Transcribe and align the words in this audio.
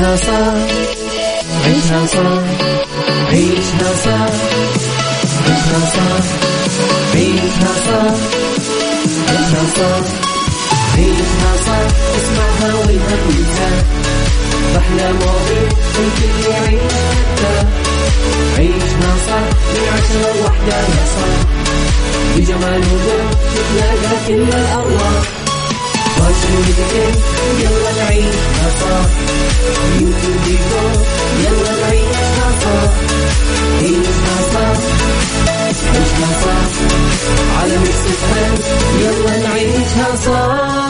عيشها 0.00 0.16
صح 0.16 0.54
عيشها 1.64 2.06
صح 2.06 2.42
عيشها 3.30 3.94
صح 4.04 4.32
عيشها 5.46 5.80
صح 5.94 6.24
عيشها 7.14 7.72
صح 7.86 8.14
عيشها 9.28 9.64
صح 9.76 10.06
عيشها 10.96 11.52
صح 11.66 11.82
اسمعها 12.16 12.74
والهم 12.74 13.30
ينزاح 13.30 13.84
أحلى 14.76 15.12
مواضيع 15.12 15.68
الكل 15.98 16.50
يعيش 16.50 16.92
عيشها 18.58 19.12
صح 19.26 19.44
من 19.74 19.84
عشرة 19.92 20.32
لوحدة 20.40 20.76
يا 20.76 21.04
صاح 21.14 21.40
بجمال 22.36 22.80
وذوق 22.80 23.30
تتلاقى 23.54 24.16
كل 24.26 24.42
الأرواح 24.42 25.22
يلا 27.58 27.92
نعيشها 28.04 28.68
صح 28.80 29.10
وديكور 29.96 31.04
يلا 31.44 31.80
نعيشها 31.80 32.50
صح 32.60 32.90
يلا 39.00 39.36
نعيشها 39.48 40.16
صح 40.26 40.80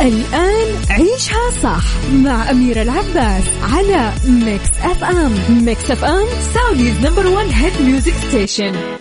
الآن 0.00 0.66
عيشها 0.90 1.50
صح 1.62 1.84
مع 2.12 2.50
أميرة 2.50 2.82
العباس 2.82 3.44
على 3.62 4.12
Mix 4.24 4.68
FM 4.82 5.34
Mix 5.64 5.90
FM 5.90 6.26
Saudi's 6.54 6.94
number 7.06 7.26
one 7.26 7.50
hit 7.50 7.72
music 7.82 8.14
station 8.28 8.99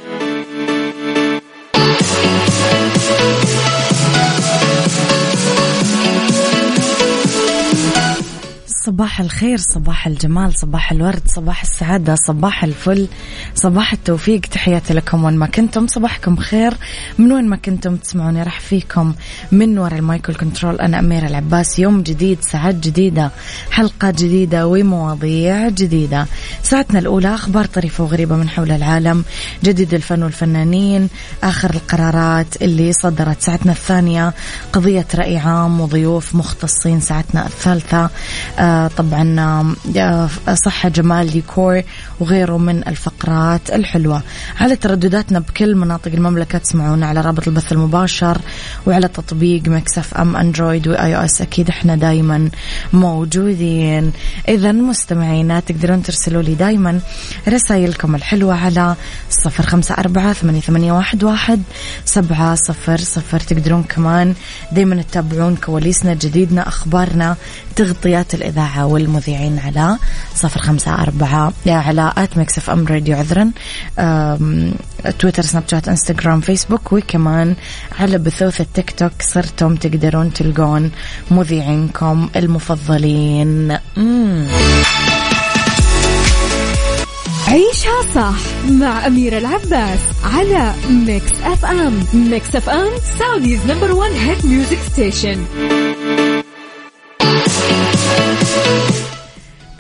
صباح 8.90 9.22
الخير 9.22 9.58
صباح 9.58 10.08
الجمال 10.08 10.60
صباح 10.60 10.92
الورد 10.92 11.22
صباح 11.26 11.62
السعادة 11.62 12.16
صباح 12.16 12.64
الفل 12.64 13.08
صباح 13.56 13.94
التوفيق. 13.94 14.42
تحياتي 14.42 14.94
لكم 14.94 15.24
وين 15.24 15.38
ما 15.38 15.48
كنتم. 15.48 15.88
صباحكم 15.88 16.36
خير. 16.36 16.74
من 17.18 17.32
وين 17.32 17.50
ما 17.50 17.56
كنتم 17.56 17.96
تسمعوني 17.96 18.44
راح 18.44 18.60
فيكم 18.60 19.14
من 19.52 19.78
وراء 19.78 20.00
المايكل 20.00 20.36
كنترول 20.36 20.76
أنا 20.76 21.00
أميرة 21.00 21.28
العباس. 21.28 21.80
يوم 21.80 22.02
جديد 22.02 22.42
ساعات 22.42 22.76
جديدة 22.76 23.32
حلقة 23.72 24.12
جديدة 24.12 24.68
ومواضيع 24.68 25.70
جديدة. 25.70 26.26
ساعتنا 26.64 27.00
الأولى 27.00 27.36
أخبار 27.36 27.66
طريفة 27.66 28.04
وغريبة 28.04 28.36
من 28.36 28.50
حول 28.50 28.72
العالم 28.72 29.24
جديد 29.64 29.94
الفن 29.94 30.24
والفنانين 30.24 31.10
آخر 31.44 31.70
القرارات 31.70 32.62
اللي 32.62 32.94
صدرت. 32.94 33.42
ساعتنا 33.42 33.72
الثانية 33.72 34.34
قضية 34.74 35.08
رأي 35.16 35.38
عام 35.38 35.82
وضيوف 35.82 36.36
مختصين. 36.36 37.00
ساعتنا 37.00 37.46
الثالثة 37.46 38.10
آه 38.60 38.79
طبعا 38.88 39.40
آه، 39.98 40.30
صحة 40.54 40.90
جمال 40.90 41.32
ديكور 41.32 41.82
وغيره 42.20 42.58
من 42.58 42.88
الفقرات 42.88 43.70
الحلوة. 43.70 44.22
على 44.60 44.76
تردداتنا 44.76 45.40
بكل 45.40 45.76
مناطق 45.76 46.12
المملكة 46.12 46.58
تسمعونا 46.58 47.06
على 47.08 47.22
رابط 47.22 47.48
البث 47.48 47.72
المباشر 47.72 48.38
وعلى 48.88 49.08
تطبيق 49.08 49.68
Mix 49.68 50.14
FM 50.14 50.36
أندرويد 50.36 50.88
و 50.88 51.16
iOS. 51.18 51.42
أكيد 51.42 51.70
إحنا 51.70 51.96
دايما 51.96 52.50
موجودين. 52.94 54.12
إذا 54.48 54.72
مستمعينا 54.72 55.60
تقدرون 55.60 56.04
ترسلوا 56.04 56.42
لي 56.42 56.56
دايما 56.56 57.00
رسائلكم 57.48 58.16
الحلوة 58.16 58.56
على 58.56 58.96
صفر 59.30 59.64
خمسة 59.64 59.96
أربعة 59.96 60.34
ثمانية 60.34 60.92
واحد 60.92 61.24
واحد 61.24 61.62
سبعة 62.06 62.56
صفر 62.56 62.98
صفر. 62.98 63.40
تقدرون 63.40 63.84
كمان 63.84 64.34
دايما 64.72 65.02
تتابعون 65.02 65.56
كواليسنا 65.56 66.14
جديدنا 66.14 66.68
أخبارنا 66.68 67.36
تغطيات 67.80 68.34
الإذاعة 68.34 68.86
والمذيعين 68.86 69.60
على 69.60 69.98
صفر 70.36 70.60
خمسة 70.60 70.94
أربعة 70.94 71.54
على 71.68 72.14
at 72.18 72.38
Mix 72.38 72.58
FM 72.58 72.88
Radio 72.88 73.18
عذرا 73.18 73.52
تويتر 75.20 75.44
سناب 75.44 75.64
شات 75.72 75.88
انستغرام 75.88 76.42
فيسبوك 76.42 76.94
وكمان 76.94 77.56
على 78.00 78.18
بثوث 78.18 78.62
التيك 78.62 78.92
توك 78.92 79.12
صرتم 79.20 79.76
تقدرون 79.76 80.34
تلقون 80.34 80.92
مذيعينكم 81.32 82.30
المفضلين. 82.36 83.78
عيشها 87.48 88.02
صح 88.16 88.70
مع 88.70 89.08
أميرة 89.08 89.38
العباس 89.38 90.00
على 90.24 90.74
ميكس 90.90 91.32
أف 91.44 91.66
أم 91.66 92.04
ميكس 92.14 92.56
أف 92.56 92.70
أم 92.70 92.90
سعوديز 93.20 93.60
نمبر 93.68 93.92
ون 93.92 94.12
هيد 94.12 94.46
ميوزك 94.46 94.78
ستيشن 94.92 95.46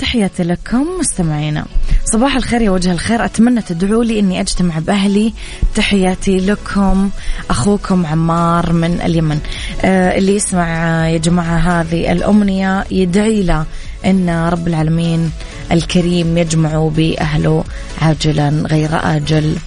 تحياتي 0.10 0.44
لكم 0.44 0.88
مستمعينا. 1.00 1.66
صباح 2.06 2.36
الخير 2.36 2.62
يا 2.62 2.72
وجه 2.72 2.92
الخير. 2.92 3.26
أتمنى 3.26 3.62
تدعوا 3.62 4.04
لي 4.04 4.20
أني 4.20 4.42
أجتمع 4.42 4.80
بأهلي. 4.80 5.34
تحياتي 5.76 6.38
لكم 6.38 7.10
أخوكم 7.50 8.06
عمار 8.06 8.74
من 8.74 9.02
اليمن. 9.02 9.40
آه 9.86 10.18
اللي 10.18 10.36
يسمع 10.36 10.68
يا 11.08 11.18
جماعة 11.18 11.58
هذه 11.58 12.12
الأمنية 12.12 12.86
يدعي 12.92 13.44
له 13.44 13.66
أن 14.06 14.50
رب 14.50 14.68
العالمين 14.68 15.32
الكريم 15.72 16.38
يجمع 16.38 16.90
بأهله 16.96 17.64
عاجلا 18.02 18.50
غير 18.50 18.90
آجل. 18.94 19.58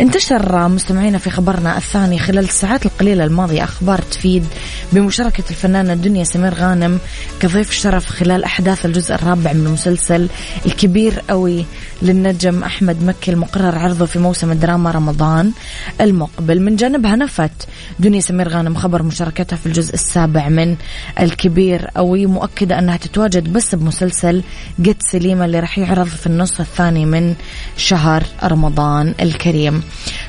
انتشر 0.00 0.68
مستمعينا 0.68 1.18
في 1.18 1.30
خبرنا 1.30 1.76
الثاني 1.76 2.18
خلال 2.18 2.44
الساعات 2.44 2.86
القليلة 2.86 3.24
الماضية. 3.24 3.64
أخبار 3.64 3.98
تفيد 4.02 4.44
بمشاركة 4.92 5.44
الفنانة 5.50 5.92
الدنيا 5.92 6.24
سمير 6.24 6.54
غانم 6.54 6.98
كضيف 7.40 7.72
شرف 7.72 8.06
خلال 8.06 8.44
أحداث 8.44 8.86
الجزء 8.86 9.14
الرابع 9.14 9.52
من 9.52 9.66
المسلسل 9.66 10.28
الكبير 10.66 11.22
قوي 11.30 11.66
للنجم 12.02 12.62
أحمد 12.62 13.02
مكي 13.02 13.30
المقرر 13.30 13.78
عرضه 13.78 14.06
في 14.06 14.18
موسم 14.18 14.50
الدراما 14.50 14.90
رمضان 14.90 15.52
المقبل. 16.00 16.62
من 16.62 16.76
جانبها 16.76 17.16
نفت 17.16 17.68
دنيا 17.98 18.20
سمير 18.20 18.48
غانم 18.48 18.74
خبر 18.74 19.02
مشاركتها 19.02 19.56
في 19.56 19.66
الجزء 19.66 19.94
السابع 19.94 20.48
من 20.48 20.76
الكبير 21.20 21.86
قوي 21.86 22.26
مؤكدة 22.26 22.78
أنها 22.78 22.96
تتواجد 22.96 23.52
بس 23.52 23.74
بمسلسل 23.74 24.42
قد 24.78 24.96
سليمة 25.12 25.44
اللي 25.44 25.60
راح 25.60 25.78
يعرض 25.78 26.06
في 26.06 26.26
النصف 26.26 26.60
الثاني 26.60 27.06
من 27.06 27.34
شهر 27.76 28.22
رمضان 28.44 29.14
الكريم. 29.20 29.75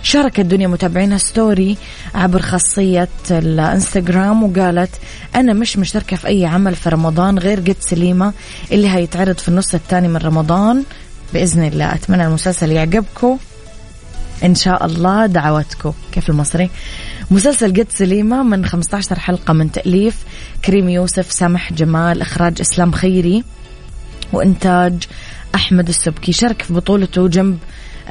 شاركت 0.03 0.39
دنيا 0.39 0.67
متابعينها 0.67 1.17
ستوري 1.17 1.77
عبر 2.15 2.41
خاصية 2.41 3.09
الانستغرام 3.31 4.43
وقالت 4.43 4.91
أنا 5.35 5.53
مش 5.53 5.77
مشتركة 5.77 6.17
في 6.17 6.27
أي 6.27 6.45
عمل 6.45 6.75
في 6.75 6.89
رمضان 6.89 7.37
غير 7.39 7.59
قد 7.59 7.75
سليمة 7.79 8.33
اللي 8.71 8.89
هيتعرض 8.89 9.37
في 9.37 9.47
النص 9.49 9.73
الثاني 9.73 10.07
من 10.07 10.17
رمضان. 10.17 10.83
بإذن 11.33 11.63
الله 11.63 11.93
أتمنى 11.93 12.25
المسلسل 12.25 12.71
يعجبكم. 12.71 13.37
إن 14.43 14.55
شاء 14.55 14.85
الله 14.85 15.25
دعواتكم 15.25 15.93
كيف 16.11 16.29
المصري؟ 16.29 16.69
مسلسل 17.31 17.73
قد 17.73 17.87
سليمة 17.89 18.43
من 18.43 18.65
15 18.65 19.19
حلقة 19.19 19.53
من 19.53 19.71
تأليف. 19.71 20.15
كريم 20.65 20.89
يوسف 20.89 21.31
سامح 21.31 21.73
جمال 21.73 22.21
إخراج 22.21 22.61
إسلام 22.61 22.91
خيري. 22.91 23.43
وإنتاج 24.33 25.03
أحمد 25.55 25.87
السبكي. 25.87 26.31
شارك 26.31 26.61
في 26.61 26.73
بطولته 26.73 27.27
جنب 27.27 27.57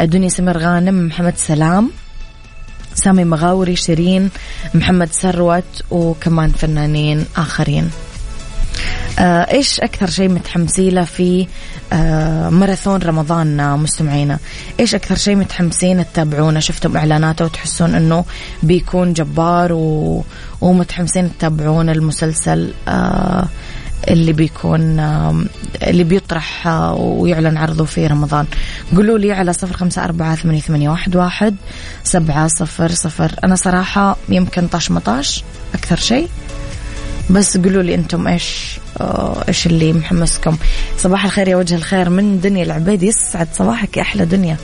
دنيا 0.00 0.28
سمير 0.28 0.58
غانم 0.58 1.06
محمد 1.06 1.36
سلام 1.36 1.90
سامي 2.94 3.24
مغاوري 3.24 3.76
شيرين 3.76 4.30
محمد 4.74 5.08
ثروت 5.08 5.82
وكمان 5.90 6.50
فنانين 6.50 7.24
آخرين. 7.36 7.90
آه 9.18 9.50
إيش 9.50 9.80
أكثر 9.80 10.10
شيء 10.10 10.28
متحمسين 10.28 10.94
له 10.94 11.04
في 11.04 11.46
آه 11.92 12.48
ماراثون 12.50 13.02
رمضان 13.02 13.78
مستمعينا؟ 13.78 14.38
إيش 14.80 14.94
أكثر 14.94 15.16
شيء 15.16 15.36
متحمسين 15.36 16.04
تتابعونه؟ 16.12 16.60
شفتم 16.60 16.96
إعلاناته 16.96 17.44
وتحسون 17.44 17.94
إنه 17.94 18.24
بيكون 18.62 19.12
جبار 19.12 19.72
و... 19.72 20.24
ومتحمسين 20.60 21.30
تتابعون 21.38 21.90
المسلسل 21.90 22.74
آه 22.88 23.48
اللي 24.08 24.32
بيكون 24.32 25.00
اللي 25.82 26.04
بيطرح 26.04 26.66
ويعلن 26.96 27.56
عرضه 27.56 27.84
في 27.84 28.06
رمضان. 28.06 28.46
قولوا 28.96 29.18
لي 29.18 29.32
على 29.32 29.52
صفر 29.52 29.76
خمسة 29.76 30.04
أربعة 30.04 30.34
ثمانية, 30.34 30.60
ثمانية 30.60 30.88
واحد, 30.88 31.16
واحد 31.16 31.56
سبعة 32.04 32.46
صفر 32.46 32.90
صفر. 32.90 33.32
أنا 33.44 33.56
صراحة 33.56 34.16
يمكن 34.28 34.66
طاش 34.66 34.90
مطاش 34.90 35.44
أكثر 35.74 35.96
شيء 35.96 36.28
بس 37.30 37.56
قولوا 37.56 37.82
لي 37.82 37.94
أنتم 37.94 38.26
إيش 38.26 38.78
إيش 39.48 39.66
اللي 39.66 39.92
محمسكم. 39.92 40.56
صباح 40.98 41.24
الخير 41.24 41.48
يا 41.48 41.56
وجه 41.56 41.74
الخير 41.74 42.10
من 42.10 42.40
دنيا 42.40 42.64
العبيد 42.64 43.02
يسعد 43.02 43.48
صباحك 43.54 43.96
يا 43.96 44.02
أحلى 44.02 44.24
دنيا. 44.24 44.56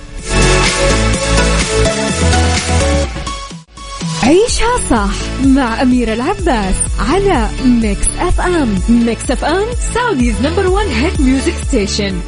عيشها 4.33 4.89
صح 4.91 5.15
مع 5.47 5.83
أميرة 5.83 6.13
العباس 6.15 6.75
على 6.99 7.49
Mix 7.65 8.07
FM 8.19 8.79
Mix 8.89 9.31
FM 9.31 9.67
Saudi's 9.95 10.35
number 10.43 10.67
one 10.67 10.87
hit 10.87 11.21
music 11.21 11.55
station 11.69 12.21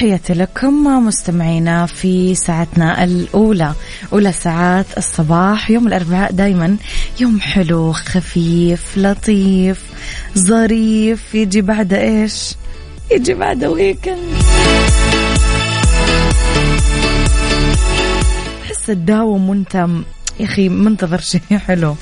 تحياتي 0.00 0.34
لكم 0.34 0.84
مستمعينا 1.06 1.86
في 1.86 2.34
ساعتنا 2.34 3.04
الأولى 3.04 3.72
أولى 4.12 4.32
ساعات 4.32 4.86
الصباح 4.98 5.70
يوم 5.70 5.86
الأربعاء 5.86 6.32
دايما 6.32 6.76
يوم 7.20 7.40
حلو 7.40 7.92
خفيف 7.92 8.98
لطيف 8.98 9.82
ظريف 10.38 11.34
يجي 11.34 11.60
بعد 11.60 11.92
إيش؟ 11.92 12.54
يجي 13.10 13.34
بعد 13.34 13.64
ويكند 13.64 14.18
تحس 18.62 18.86
تداوم 18.86 19.50
وأنت 19.50 19.74
يا 19.74 20.44
أخي 20.44 20.68
منتظر 20.68 21.20
شيء 21.20 21.58
حلو. 21.58 21.96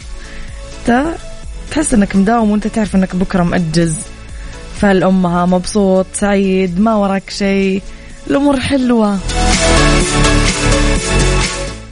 تحس 1.70 1.94
إنك 1.94 2.16
مداوم 2.16 2.50
وأنت 2.50 2.66
تعرف 2.66 2.96
إنك 2.96 3.16
بكرة 3.16 3.42
مأجز. 3.42 3.96
فالأمها 4.80 5.46
مبسوط؟ 5.46 6.06
سعيد؟ 6.14 6.80
ما 6.80 6.94
وراك 6.94 7.30
شيء؟ 7.30 7.82
الأمور 8.30 8.60
حلوة. 8.60 9.18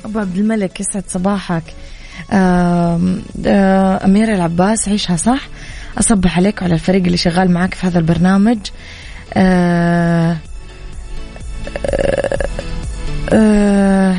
أبو 0.04 0.18
عبد 0.18 0.36
الملك 0.36 0.80
يسعد 0.80 1.04
صباحك. 1.08 1.62
أميرة 4.04 4.34
العباس 4.34 4.88
عيشها 4.88 5.16
صح؟ 5.16 5.40
أصبح 5.98 6.36
عليك 6.36 6.62
وعلى 6.62 6.74
الفريق 6.74 7.04
اللي 7.04 7.16
شغال 7.16 7.50
معك 7.50 7.74
في 7.74 7.86
هذا 7.86 7.98
البرنامج. 7.98 8.58
أه 9.34 10.36
أه 13.32 14.16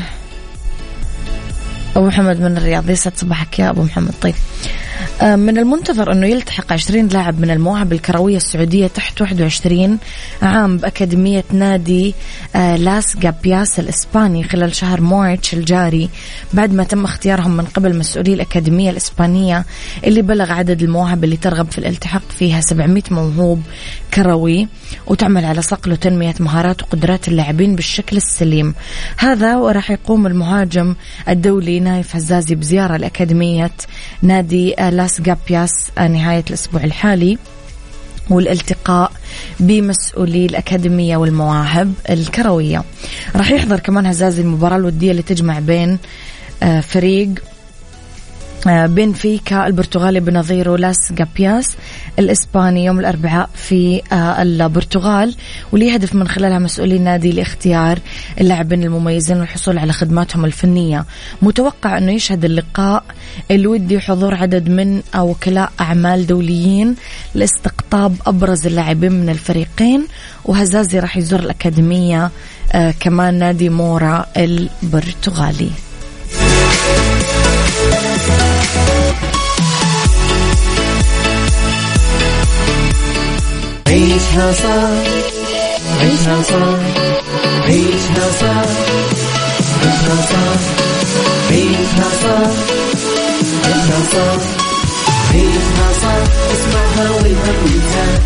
أبو 1.95 2.07
محمد 2.07 2.41
من 2.41 2.57
الرياض 2.57 2.89
يسعد 2.89 3.13
صباحك 3.17 3.59
يا 3.59 3.69
أبو 3.69 3.83
محمد. 3.83 4.13
طيب. 4.21 4.35
آه، 4.35 4.66
من 5.21 5.57
المنتظر 5.57 6.11
أنه 6.11 6.27
يلتحق 6.27 6.73
20 6.73 7.07
لاعب 7.07 7.39
من 7.39 7.51
المواهب 7.51 7.93
الكروية 7.93 8.37
السعودية 8.37 8.87
تحت 8.87 9.21
21 9.21 9.97
عام 10.41 10.77
بأكاديمية 10.77 11.43
نادي 11.51 12.15
آه، 12.55 12.75
لاس 12.75 13.17
جابياس 13.17 13.79
الإسباني 13.79 14.43
خلال 14.43 14.75
شهر 14.75 15.01
مارس 15.01 15.53
الجاري 15.53 16.09
بعد 16.53 16.73
ما 16.73 16.83
تم 16.83 17.03
اختيارهم 17.03 17.57
من 17.57 17.65
قبل 17.65 17.97
مسؤولي 17.97 18.33
الأكاديمية 18.33 18.89
الإسبانية 18.89 19.65
اللي 20.03 20.21
بلغ 20.21 20.51
عدد 20.51 20.83
المواهب 20.83 21.23
اللي 21.23 21.37
ترغب 21.37 21.71
في 21.71 21.77
الالتحاق 21.77 22.23
فيها 22.39 22.61
700 22.61 23.03
موهوب 23.11 23.61
كروي 24.13 24.67
وتعمل 25.07 25.45
على 25.45 25.61
صقل 25.61 25.91
وتنمية 25.91 26.35
مهارات 26.39 26.83
وقدرات 26.83 27.27
اللاعبين 27.27 27.75
بالشكل 27.75 28.17
السليم. 28.17 28.75
هذا 29.17 29.55
وراح 29.55 29.91
يقوم 29.91 30.27
المهاجم 30.27 30.95
الدولي 31.29 31.79
نايف 31.79 32.15
هزازي 32.15 32.55
بزيارة 32.55 32.97
لأكاديمية 32.97 33.71
نادي 34.21 34.75
لاس 34.91 35.06
جابياس 35.21 35.91
نهاية 35.97 36.43
الأسبوع 36.49 36.83
الحالي 36.83 37.37
والالتقاء 38.29 39.11
بمسؤولي 39.59 40.45
الأكاديمية 40.45 41.17
والمواهب 41.17 41.93
الكروية. 42.09 42.83
راح 43.35 43.51
يحضر 43.51 43.79
كمان 43.79 44.05
هزازي 44.05 44.41
المباراة 44.41 44.77
الودية 44.77 45.11
اللي 45.11 45.21
تجمع 45.21 45.59
بين 45.59 45.97
آه، 46.63 46.79
فريق 46.81 47.29
آه، 47.29 47.56
بنفيكا 48.67 49.67
البرتغالي 49.67 50.19
بنظيره 50.19 50.77
لاس 50.77 51.11
جابياس 51.11 51.77
الإسباني 52.19 52.85
يوم 52.85 52.99
الأربعاء 52.99 53.49
في 53.55 54.01
آه، 54.11 54.41
البرتغال. 54.41 55.35
واللي 55.71 55.87
يهدف 55.87 56.15
من 56.15 56.27
خلالها 56.27 56.59
مسؤولي 56.59 56.95
النادي 56.95 57.31
لاختيار 57.31 57.99
اللاعبين 58.41 58.83
المميزين 58.83 59.39
والحصول 59.39 59.77
على 59.77 59.93
خدماتهم 59.93 60.45
الفنية. 60.45 61.05
متوقع 61.41 61.97
أنه 61.97 62.11
يشهد 62.11 62.45
اللقاء 62.45 63.03
الودي 63.51 63.99
حضور 63.99 64.35
عدد 64.35 64.69
من 64.69 65.01
وكلاء 65.17 65.71
أعمال 65.79 66.27
دوليين 66.27 66.95
لاستقطاب 67.35 68.15
أبرز 68.25 68.67
اللاعبين 68.67 69.11
من 69.11 69.29
الفريقين. 69.29 70.07
وهزازي 70.45 70.99
راح 70.99 71.17
يزور 71.17 71.39
الأكاديمية 71.39 72.31
آه، 72.73 72.93
كمان 72.99 73.39
نادي 73.39 73.69
مورا 73.69 74.25
البرتغالي. 74.37 75.86
عيشها 83.97 84.51
صار 84.53 84.97
عيشها 86.01 86.41
صار 86.41 86.79
عيشها 87.65 88.27
صار 88.39 88.67
عيشها 89.81 90.17
صار 90.29 90.57
عيشها 91.51 92.09
صار 92.21 92.51
عيشها 93.65 93.99
صار 94.11 94.39
عيشها 95.33 95.87
صار 96.01 96.23
اسمعها 96.53 97.09
والهم 97.11 97.57
ينزاح 97.65 98.21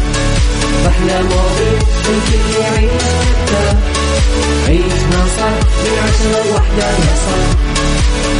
أحلى 0.87 1.21
مواضيع 1.23 1.79
الكل 2.09 2.61
يعيش 2.61 3.03
حتى 3.29 3.77
عيشها 4.67 5.23
صار 5.37 5.59
من 5.83 5.97
عشرة 6.03 6.49
لوحدة 6.49 6.87
يا 6.89 7.15
صار 7.25 7.47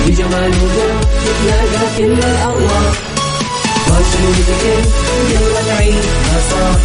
بجمال 0.08 0.52
وذوق 0.64 1.02
تتلاقى 1.24 1.98
كل 1.98 2.14
الأرواح 2.14 3.21
يلا 5.32 5.62
نعيشها 5.68 6.40
صح 6.52 6.80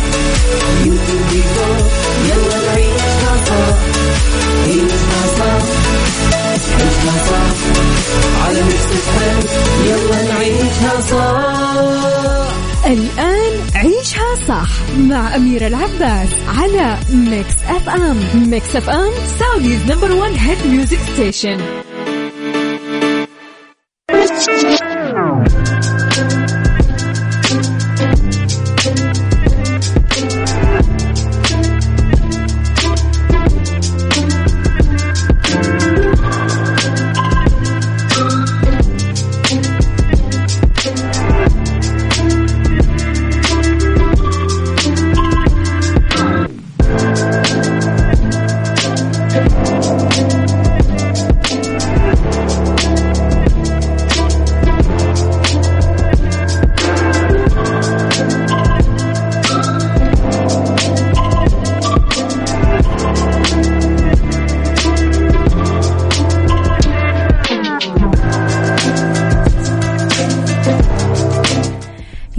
يلا 2.29 2.59
نعيشها 2.67 3.35
صح 3.47 3.77
عيشها 4.67 5.23
صح 5.39 5.63
عيشها 6.79 7.17
صح 7.31 7.51
على 8.47 8.61
يلا 9.87 10.23
نعيشها 10.33 10.97
الآن 12.87 13.61
عيشها 13.75 14.35
صح 14.49 14.69
مع 14.99 15.37
أميرة 15.37 15.67
العباس 15.67 16.29
على 16.49 16.97
Mix 17.11 17.55
FM 17.69 18.17
Mix 18.35 18.77
FM 18.77 19.11
Saudi's 19.39 19.81
number 19.89 20.13
one 20.13 20.35
hit 20.35 20.67
music 20.67 20.99
station 21.15 21.86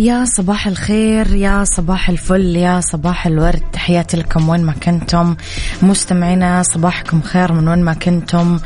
يا 0.08 0.26
صباح 0.26 0.68
الخير 0.68 1.36
يا 1.36 1.64
صباح 1.64 2.10
الفل 2.10 2.56
يا 2.56 2.82
صباح 2.82 3.28
الورد. 3.28 3.62
تحياتي 3.74 4.18
لكم 4.18 4.50
وين 4.50 4.64
ما 4.64 4.74
كنتم. 4.74 5.36
مستمعينا 5.82 6.64
صباحكم 6.64 7.22
خير 7.22 7.54
من 7.54 7.68
وين 7.68 7.84
ما 7.84 7.94
كنتم. 7.94 8.60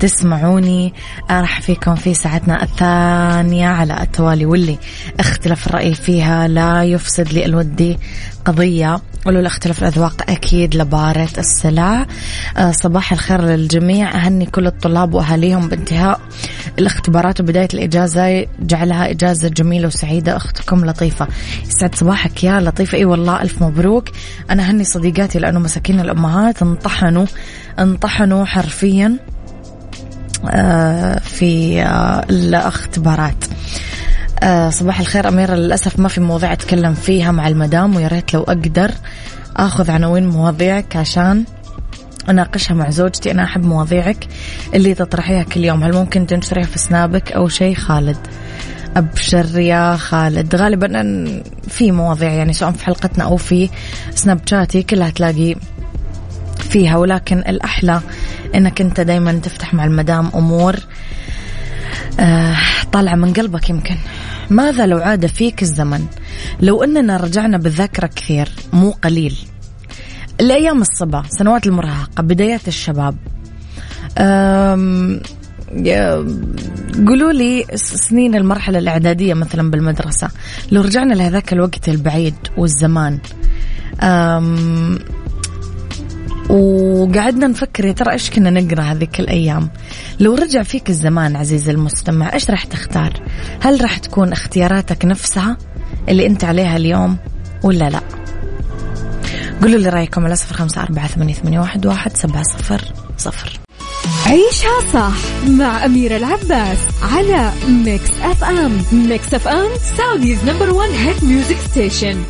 تسمعوني. 0.00 0.94
راح 1.30 1.60
فيكم 1.60 1.94
في 1.94 2.14
ساعتنا 2.14 2.62
الثانية 2.62 3.68
على 3.68 4.02
التوالي 4.02 4.46
واللي 4.46 4.78
اختلاف 5.20 5.66
الرأي 5.66 5.94
فيها 5.94 6.48
لا 6.48 6.84
يفسد 6.84 7.32
لي 7.32 7.44
الودي 7.44 7.98
قضية 8.44 8.98
ولولا 9.26 9.46
اختلاف 9.46 9.82
الأذواق 9.82 10.30
أكيد 10.30 10.74
لبارة 10.76 11.28
السلع. 11.38 12.06
آه، 12.56 12.72
صباح 12.72 13.12
الخير 13.12 13.42
للجميع. 13.42 14.14
أهني 14.14 14.46
كل 14.46 14.66
الطلاب 14.66 15.14
وأهاليهم 15.14 15.68
بانتهاء. 15.68 16.20
الاختبارات 16.78 17.40
وبداية 17.40 17.68
الإجازة 17.74 18.46
جعلها 18.60 19.10
إجازة 19.10 19.48
جميلة 19.48 19.86
وسعيدة. 19.86 20.36
أختكم 20.36 20.84
لطيفة. 20.84 21.26
يسعد 21.66 21.94
صباحك 21.94 22.44
يا 22.44 22.60
لطيفة. 22.60 22.98
إي 22.98 23.04
والله 23.04 23.42
ألف 23.42 23.62
مبروك. 23.62 24.08
أنا 24.50 24.70
هني 24.70 24.84
صديقاتي 24.84 25.38
لأنه 25.38 25.60
مساكين 25.60 26.00
الأمهات. 26.00 26.62
انطحنوا 26.62 27.26
انطحنوا 27.78 28.44
حرفيا 28.44 29.16
آه، 30.50 31.18
في 31.18 31.82
آه، 31.82 32.24
الاختبارات. 32.30 33.44
آه 34.42 34.70
صباح 34.70 35.00
الخير 35.00 35.28
أميرة. 35.28 35.54
للأسف 35.54 35.98
ما 35.98 36.08
في 36.08 36.20
مواضيع 36.20 36.52
أتكلم 36.52 36.94
فيها 36.94 37.32
مع 37.32 37.48
المدام 37.48 37.96
ويا 37.96 38.08
ريت 38.08 38.34
لو 38.34 38.42
أقدر 38.42 38.90
أخذ 39.56 39.90
عناوين 39.90 40.28
مواضيعك 40.28 40.96
عشان 40.96 41.44
أناقشها 42.30 42.74
مع 42.74 42.90
زوجتي. 42.90 43.30
أنا 43.30 43.44
أحب 43.44 43.64
مواضيعك 43.64 44.26
اللي 44.74 44.94
تطرحيها 44.94 45.42
كل 45.42 45.64
يوم. 45.64 45.82
هل 45.82 45.92
ممكن 45.92 46.26
تنشريها 46.26 46.66
في 46.66 46.78
سنابك 46.78 47.32
أو 47.32 47.48
شيء؟ 47.48 47.74
خالد. 47.74 48.16
أبشر 48.96 49.58
يا 49.58 49.96
خالد. 49.96 50.54
غالبا 50.54 51.24
في 51.68 51.92
مواضيع 51.92 52.32
يعني 52.32 52.52
سواء 52.52 52.72
في 52.72 52.84
حلقتنا 52.84 53.24
أو 53.24 53.36
في 53.36 53.70
سناب 54.14 54.40
شاتي 54.46 54.82
كلها 54.82 55.10
تلاقي 55.10 55.54
فيها. 56.58 56.96
ولكن 56.96 57.38
الأحلى 57.38 58.00
أنك 58.54 58.80
أنت 58.80 59.00
دايما 59.00 59.32
تفتح 59.32 59.74
مع 59.74 59.84
المدام 59.84 60.30
أمور 60.34 60.76
آه 62.20 62.56
طالعة 62.92 63.14
من 63.14 63.32
قلبك 63.32 63.70
يمكن. 63.70 63.96
ماذا 64.50 64.86
لو 64.86 64.98
عاد 64.98 65.26
فيك 65.26 65.62
الزمن؟ 65.62 66.06
لو 66.60 66.84
أننا 66.84 67.16
رجعنا 67.16 67.58
بالذاكرة 67.58 68.06
كثير 68.06 68.48
مو 68.72 68.90
قليل. 68.90 69.38
الأيام 70.40 70.82
الصبا 70.82 71.22
سنوات 71.28 71.66
المراهقة 71.66 72.22
بدايات 72.22 72.68
الشباب. 72.68 73.16
قولوا 77.06 77.32
لي 77.32 77.64
سنين 77.74 78.34
المرحلة 78.34 78.78
الإعدادية 78.78 79.34
مثلا 79.34 79.70
بالمدرسة. 79.70 80.28
لو 80.72 80.80
رجعنا 80.82 81.14
لهذاك 81.14 81.52
الوقت 81.52 81.88
البعيد 81.88 82.34
والزمان. 82.56 83.18
وقعدنا 86.48 87.46
نفكر 87.46 87.84
يا 87.84 87.92
ترى 87.92 88.12
إيش 88.12 88.30
كنا 88.30 88.50
نقرأ 88.50 88.82
هذيك 88.82 89.20
الأيام؟ 89.20 89.70
لو 90.20 90.34
رجع 90.34 90.62
فيك 90.62 90.90
الزمان 90.90 91.36
عزيزي 91.36 91.72
المستمع 91.72 92.32
إيش 92.32 92.50
راح 92.50 92.64
تختار؟ 92.64 93.12
هل 93.60 93.82
راح 93.82 93.98
تكون 93.98 94.32
اختياراتك 94.32 95.04
نفسها 95.04 95.56
اللي 96.08 96.26
أنت 96.26 96.44
عليها 96.44 96.76
اليوم 96.76 97.16
ولا 97.62 97.90
لا؟ 97.90 98.00
قولوا 99.62 99.78
لي 99.78 99.88
رأيكم 99.88 100.24
على 100.24 100.36
صفر 100.36 100.54
خمسة 100.54 100.82
أربعة 100.82 101.06
ثمانية, 101.06 101.34
ثمانية 101.34 101.60
واحد, 101.60 101.86
واحد 101.86 102.16
سبعة 102.16 102.42
صفر 102.42 102.80
صفر. 103.18 103.58
عيشها 104.26 104.92
صح 104.92 105.48
مع 105.48 105.84
أميرة 105.84 106.16
العباس 106.16 106.78
على 107.02 107.52
Mix 107.68 108.10
FM 108.22 108.82
Mix 108.92 109.34
FM 109.34 109.68
Saudi's 109.98 110.44
number 110.44 110.70
one 110.70 110.88
hit 110.88 111.24
music 111.24 111.56
station 111.70 112.22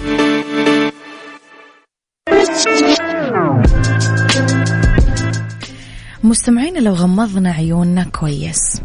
مستمعينا 6.24 6.78
لو 6.78 6.94
غمضنا 6.94 7.50
عيوننا 7.50 8.04
كويس. 8.04 8.80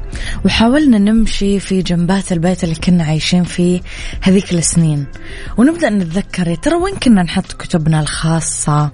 وحاولنا 0.46 0.98
نمشي 0.98 1.60
في 1.60 1.82
جنبات 1.82 2.32
البيت 2.32 2.64
اللي 2.64 2.76
كنا 2.76 3.04
عايشين 3.04 3.44
فيه 3.44 3.82
هذيك 4.22 4.54
السنين. 4.54 5.06
ونبدأ 5.58 5.90
نتذكر 5.90 6.56
ترى 6.56 6.76
وين 6.76 6.96
كنا 6.96 7.24
نحط 7.24 7.52
كتبنا 7.52 8.00
الخاصة؟ 8.00 8.92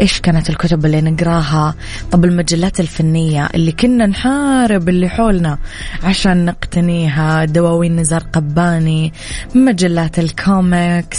إيش 0.00 0.20
كانت 0.20 0.50
الكتب 0.50 0.86
اللي 0.86 1.00
نقراها؟ 1.00 1.74
طب 2.10 2.24
المجلات 2.24 2.80
الفنية 2.80 3.48
اللي 3.54 3.72
كنا 3.72 4.06
نحارب 4.06 4.88
اللي 4.88 5.08
حولنا 5.08 5.58
عشان 6.02 6.44
نقتنيها 6.44 7.44
دواوين 7.44 7.96
نزار 7.96 8.22
قباني 8.32 9.12
مجلات 9.54 10.18
الكوميكس 10.18 11.18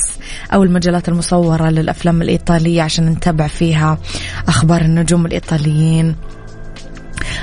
أو 0.53 0.63
المجلات 0.63 1.09
المصورة 1.09 1.69
للأفلام 1.69 2.21
الإيطالية 2.21 2.81
عشان 2.81 3.05
نتابع 3.05 3.47
فيها 3.47 3.97
أخبار 4.47 4.81
النجوم 4.81 5.25
الإيطاليين. 5.25 6.15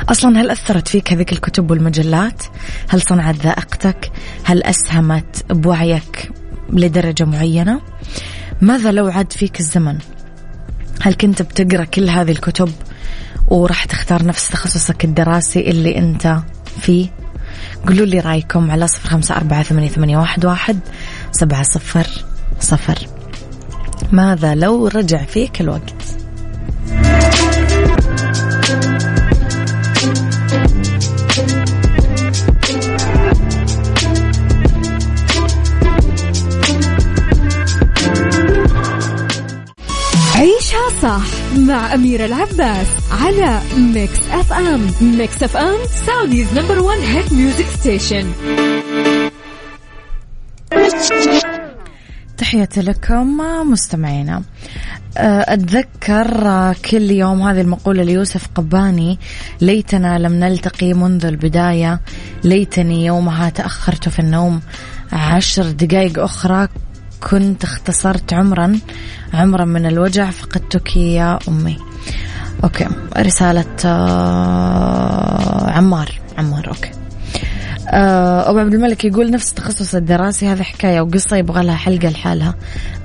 أصلا 0.09 0.41
هل 0.41 0.51
أثرت 0.51 0.89
فيك 0.89 1.13
هذيك 1.13 1.33
الكتب 1.33 1.71
والمجلات؟ 1.71 2.43
هل 2.89 3.03
صنعت 3.03 3.37
ذائقتك؟ 3.37 4.13
هل 4.45 4.63
أسهمت 4.63 5.45
بوعيك 5.51 6.31
لدرجة 6.73 7.25
معينة؟ 7.25 7.81
ماذا 8.61 8.93
لو 8.93 9.09
عاد 9.09 9.33
فيك 9.33 9.61
الزمن؟ 9.61 9.99
هل 11.01 11.15
كنت 11.15 11.43
بتقرأ 11.43 11.85
كل 11.85 12.11
هذه 12.11 12.31
الكتب 12.31 12.73
وراح 13.49 13.85
تختار 13.85 14.25
نفس 14.27 14.49
تخصصك 14.49 15.05
الدراسي 15.05 15.61
اللي 15.61 15.99
أنت 15.99 16.39
فيه؟ 16.81 17.09
قولوا 17.87 18.07
لي 18.07 18.21
رأيكم 18.21 18.71
على 18.71 18.89
صفر 18.89 19.09
خمسة 19.09 19.37
أربعة 19.37 19.63
ثمانية, 19.63 19.89
ثمانية 19.89 20.19
واحد, 20.19 20.45
واحد 20.45 20.79
سبعة 21.33 21.63
صفر 21.63 22.07
صفر. 22.61 22.99
ماذا 24.13 24.55
لو 24.55 24.87
رجع 24.87 25.25
فيك 25.25 25.61
الوقت؟ 25.61 26.22
صح 41.03 41.27
مع 41.59 41.95
أميرة 41.95 42.25
العباس 42.25 42.87
على 43.11 43.61
Mix 43.77 44.21
FM 44.31 44.91
Mix 45.01 45.43
FM 45.43 45.77
Saudi's 46.07 46.59
number 46.59 46.79
one 46.79 46.97
hit 46.97 47.33
music 47.33 47.67
station 47.67 48.33
تحياتي 52.39 52.81
لكم 52.81 53.37
مستمعينا. 53.71 54.43
أه، 55.17 55.55
أتذكر 55.55 56.73
كل 56.91 57.11
يوم 57.11 57.43
هذه 57.43 57.61
المقولة 57.61 58.03
ليوسف 58.03 58.49
قباني 58.55 59.19
ليتنا 59.61 60.19
لم 60.19 60.33
نلتقي 60.33 60.95
منذ 60.95 61.27
البداية 61.27 62.01
ليتني 62.45 63.07
يومها 63.07 63.49
تأخرت 63.49 64.09
في 64.09 64.19
النوم 64.19 64.61
عشر 65.13 65.71
دقائق 65.71 66.19
أخرى 66.19 66.69
كنت 67.31 67.65
اختصرت 67.65 68.33
عمرا 68.33 68.79
عمرا 69.35 69.65
من 69.65 69.87
الوجع 69.87 70.31
فقدتك 70.31 70.97
يا 70.97 71.39
أمي. 71.49 71.79
okay 72.65 72.89
رسالة 73.17 73.77
آه، 73.85 75.71
عمار 75.71 76.21
عمار 76.39 76.69
okay. 76.69 76.91
آه، 77.89 78.51
أبو 78.51 78.59
عبد 78.59 78.75
الملك 78.75 79.05
يقول 79.05 79.31
نفس 79.31 79.51
التخصص 79.51 79.95
الدراسي 79.95 80.47
هذه 80.47 80.63
حكاية 80.63 81.01
وقصة 81.01 81.37
يبغى 81.37 81.65
لها 81.65 81.75
حلقة 81.75 82.09
لحالها. 82.09 82.55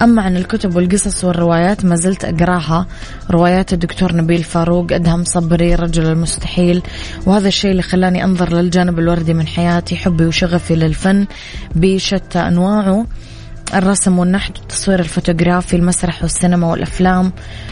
أما 0.01 0.21
عن 0.21 0.37
الكتب 0.37 0.75
والقصص 0.75 1.23
والروايات 1.23 1.85
ما 1.85 1.95
زلت 1.95 2.25
أقراها. 2.25 2.87
روايات 3.31 3.73
الدكتور 3.73 4.15
نبيل 4.15 4.43
فاروق 4.43 4.93
أدهم 4.93 5.23
صبري 5.23 5.75
رجل 5.75 6.05
المستحيل. 6.05 6.81
وهذا 7.25 7.47
الشيء 7.47 7.71
اللي 7.71 7.81
خلاني 7.81 8.23
أنظر 8.23 8.53
للجانب 8.53 8.99
الوردي 8.99 9.33
من 9.33 9.47
حياتي 9.47 9.95
حبي 9.95 10.25
وشغفي 10.25 10.75
للفن 10.75 11.25
بشتى 11.75 12.39
أنواعه. 12.39 13.05
الرسم 13.73 14.19
والنحت 14.19 14.59
والتصوير 14.59 14.99
الفوتوغرافي 14.99 15.75
المسرح 15.75 16.23
والسينما 16.23 16.67
والأفلام 16.67 17.31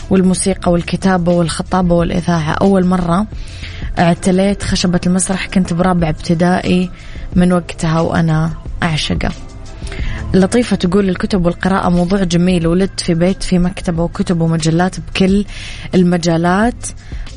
والموسيقى 0.10 0.72
والكتابة 0.72 1.32
والخطابة 1.32 1.96
والإذاعة. 1.96 2.52
أول 2.52 2.86
مرة 2.86 3.28
اعتليت 4.00 4.64
خشبة 4.64 5.02
المسرح 5.06 5.48
كنت 5.48 5.74
برابع 5.74 6.10
ابتدائي 6.10 6.90
من 7.36 7.54
وقتها 7.54 8.00
وأنا 8.00 8.52
أعشقة. 8.84 9.32
لطيفة 10.34 10.76
تقول 10.76 11.10
الكتب 11.10 11.46
والقراءة 11.46 11.90
موضوع 11.90 12.24
جميل. 12.24 12.68
ولدت 12.68 13.00
في 13.00 13.14
بيت 13.14 13.44
في 13.44 13.60
مكتبة 13.60 14.04
وكتب 14.04 14.42
ومجلات 14.42 14.96
بكل 15.00 15.46
المجالات 15.96 16.88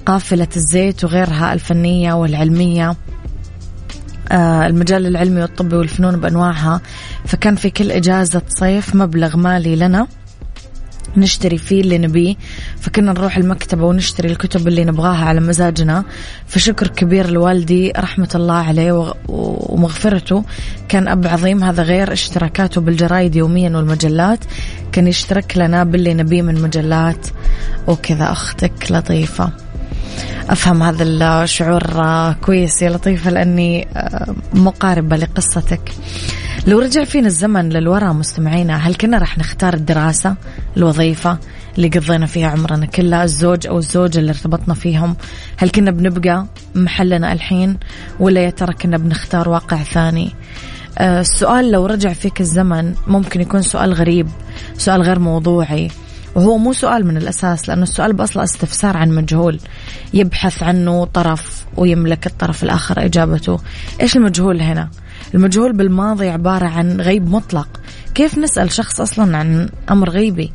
قافلة 0.06 0.48
الزيت 0.56 1.04
وغيرها 1.04 1.52
الفنية 1.52 2.12
والعلمية. 2.12 2.96
المجال 4.32 5.06
العلمي 5.06 5.40
والطبي 5.40 5.76
والفنون 5.76 6.20
بأنواعها. 6.20 6.80
فكان 7.24 7.56
في 7.56 7.70
كل 7.70 7.90
إجازة 7.90 8.42
صيف 8.48 8.94
مبلغ 8.94 9.36
مالي 9.36 9.76
لنا 9.76 10.06
نشتري 11.16 11.58
فيه 11.58 11.80
اللي 11.80 11.98
نبيه. 11.98 12.34
فكنا 12.80 13.12
نروح 13.12 13.36
المكتبة 13.36 13.84
ونشتري 13.84 14.28
الكتب 14.28 14.68
اللي 14.68 14.84
نبغاها 14.84 15.24
على 15.24 15.40
مزاجنا. 15.40 16.04
فشكر 16.46 16.88
كبير 16.88 17.30
لوالدي 17.30 17.92
رحمة 17.98 18.28
الله 18.34 18.54
عليه 18.54 19.12
ومغفرته. 19.28 20.44
كان 20.88 21.08
أب 21.08 21.26
عظيم 21.26 21.64
هذا 21.64 21.82
غير 21.82 22.12
اشتراكاته 22.12 22.80
بالجرايد 22.80 23.36
يوميا 23.36 23.76
والمجلات. 23.76 24.44
كان 24.92 25.06
يشترك 25.06 25.58
لنا 25.58 25.84
باللي 25.84 26.14
نبيه 26.14 26.42
من 26.42 26.62
مجلات. 26.62 27.26
وكذا 27.86 28.32
أختك 28.32 28.92
لطيفة. 28.92 29.52
أفهم 30.50 30.82
هذا 30.82 31.04
الشعور 31.42 31.82
كويس. 32.32 32.82
يا 32.82 32.90
لطيفة 32.90 33.30
لأني 33.30 33.88
آه، 33.96 34.34
مقاربة 34.54 35.16
لقصتك. 35.16 35.92
لو 36.66 36.78
رجع 36.78 37.04
فينا 37.04 37.26
الزمن 37.26 37.68
للوراء 37.68 38.12
مستمعينا 38.12 38.76
هل 38.76 38.94
كنا 38.94 39.18
راح 39.18 39.38
نختار 39.38 39.74
الدراسة 39.74 40.36
الوظيفة 40.76 41.38
اللي 41.76 41.88
قضينا 41.88 42.26
فيها 42.26 42.48
عمرنا 42.48 42.86
كله 42.86 43.22
الزوج 43.22 43.66
أو 43.66 43.78
الزوجة 43.78 44.18
اللي 44.18 44.30
ارتبطنا 44.30 44.74
فيهم؟ 44.74 45.16
هل 45.56 45.70
كنا 45.70 45.90
بنبقى 45.90 46.46
محلنا 46.74 47.32
الحين 47.32 47.78
ولا 48.20 48.40
يا 48.40 48.50
ترى 48.50 48.72
كنا 48.72 48.98
بنختار 48.98 49.48
واقع 49.48 49.76
ثاني؟ 49.82 50.32
آه، 50.98 51.20
السؤال 51.20 51.70
لو 51.70 51.86
رجع 51.86 52.12
فيك 52.12 52.40
الزمن 52.40 52.94
ممكن 53.06 53.40
يكون 53.40 53.62
سؤال 53.62 53.94
غريب 53.94 54.28
سؤال 54.78 55.02
غير 55.02 55.18
موضوعي. 55.18 55.90
وهو 56.34 56.58
مو 56.58 56.72
سؤال 56.72 57.06
من 57.06 57.16
الأساس 57.16 57.68
لأنه 57.68 57.82
السؤال 57.82 58.12
بأصله 58.12 58.42
استفسار 58.44 58.96
عن 58.96 59.10
مجهول 59.10 59.60
يبحث 60.14 60.62
عنه 60.62 61.04
طرف 61.04 61.66
ويملك 61.76 62.26
الطرف 62.26 62.62
الآخر 62.64 63.04
إجابته 63.04 63.58
إيش 64.00 64.16
المجهول 64.16 64.60
هنا؟ 64.60 64.90
المجهول 65.34 65.72
بالماضي 65.72 66.28
عبارة 66.28 66.66
عن 66.66 67.00
غيب 67.00 67.28
مطلق 67.28 67.68
كيف 68.14 68.38
نسأل 68.38 68.72
شخص 68.72 69.00
أصلا 69.00 69.36
عن 69.36 69.68
أمر 69.90 70.10
غيبي؟ 70.10 70.52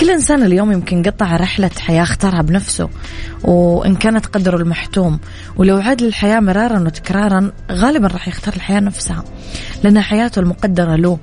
كل 0.00 0.10
إنسان 0.10 0.42
اليوم 0.42 0.72
يمكن 0.72 1.02
قطع 1.02 1.36
رحلة 1.36 1.70
حياة 1.78 2.02
اختارها 2.02 2.42
بنفسه 2.42 2.88
وإن 3.44 3.96
كانت 3.96 4.26
قدره 4.26 4.56
المحتوم. 4.56 5.18
ولو 5.56 5.76
عاد 5.76 6.02
للحياة 6.02 6.40
مرارا 6.40 6.80
وتكرارا 6.80 7.52
غالبا 7.72 8.06
راح 8.06 8.28
يختار 8.28 8.54
الحياة 8.54 8.80
نفسها 8.80 9.24
لأنها 9.84 10.02
حياته 10.02 10.40
المقدرة 10.40 10.96
له. 10.96 11.18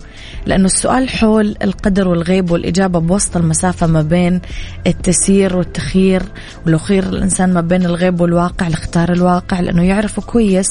لأنه 0.45 0.65
السؤال 0.65 1.09
حول 1.09 1.55
القدر 1.63 2.07
والغيب 2.07 2.51
والإجابة 2.51 2.99
بوسط 2.99 3.37
المسافة 3.37 3.87
ما 3.87 4.01
بين 4.01 4.41
التسيير 4.87 5.55
والتخيير 5.55 6.23
ولو 6.65 6.77
خير 6.77 7.03
الإنسان 7.03 7.53
ما 7.53 7.61
بين 7.61 7.85
الغيب 7.85 8.21
والواقع 8.21 8.67
لاختار 8.67 9.11
الواقع 9.11 9.59
لأنه 9.59 9.83
يعرفه 9.83 10.21
كويس. 10.21 10.67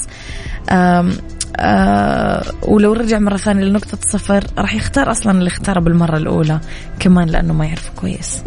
آه 1.56 2.42
ولو 2.62 2.92
رجع 2.92 3.18
مرة 3.18 3.36
ثانية 3.36 3.64
لنقطة 3.64 3.98
صفر 4.08 4.44
راح 4.58 4.74
يختار 4.74 5.10
أصلا 5.10 5.32
اللي 5.38 5.48
اختاره 5.48 5.80
بالمرة 5.80 6.16
الأولى 6.16 6.60
كمان 7.00 7.28
لأنه 7.28 7.52
ما 7.54 7.66
يعرفه 7.66 7.90
كويس. 7.96 8.42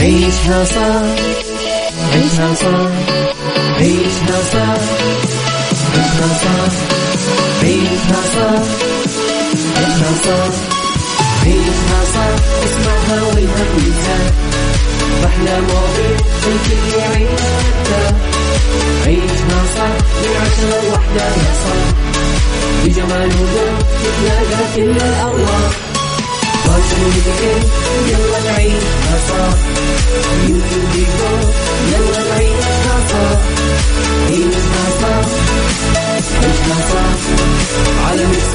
عيشها 0.00 0.64
صح 0.64 1.02
عيشها 2.14 2.54
صح 2.54 2.90
عيشها 3.78 4.42
صح 4.52 4.80
عيشها 5.94 6.28
صح 6.42 6.72
عيشها 7.62 8.22
صح 8.34 8.62
عيشها 9.78 10.12
صح 10.24 10.54
عيشها 11.44 12.04
صح. 12.14 12.34
اسمعها 12.64 13.22
والهم 13.22 13.78
ينزاح 13.86 14.32
أحلى 15.26 15.60
مواضيع 15.60 16.16
الكل 16.46 16.98
يعيش 16.98 17.40
حتى 17.40 18.14
عيشها 19.06 19.60
صح 19.76 19.94
من 20.22 20.32
عشرة 20.42 20.88
لوحدة 20.88 21.26
صاح 21.62 21.92
بجمال 22.84 23.26
وذوق 23.40 23.78
تتلاقى 24.02 24.64
كل 24.76 24.90
الأرواح. 24.90 25.72
فاشل 26.64 27.02
وذكر 27.06 27.68
يلا 28.08 28.52
نعيشها 28.52 29.16
صح 29.28 29.56
يوتيوب 30.48 30.84
ديكور 30.92 31.40
يلا 31.92 32.28
نعيشها 32.28 32.96
صح 33.12 33.38
عيشها 34.28 34.84
صح 35.00 35.28
عيشها 36.42 36.78
صح 36.92 37.12
على 38.08 38.24
Mix 38.26 38.52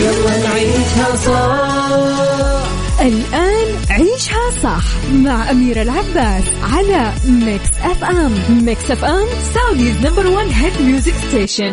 يلا 0.00 0.36
نعيشها 0.48 1.16
صح 1.26 2.64
الآن 3.04 3.66
عيشها 3.90 4.50
صح 4.62 4.84
مع 5.12 5.50
أميرة 5.50 5.82
العباس 5.82 6.44
على 6.62 7.12
Mix 7.28 7.68
FM 7.82 8.64
Mix 8.64 8.90
FM 8.90 9.26
Saudi's 9.54 10.06
number 10.06 10.26
one 10.26 10.46
hit 10.48 10.80
music 10.80 11.14
station 11.28 11.72